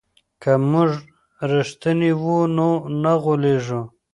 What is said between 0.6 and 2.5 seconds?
موږ رښتیني وو